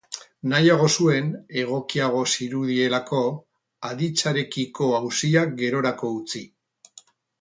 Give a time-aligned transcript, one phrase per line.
[0.51, 1.27] Nahiago nuen,
[1.63, 3.21] egokiago zirudielako,
[3.91, 6.43] aditzarekiko auziak gerorako utzi.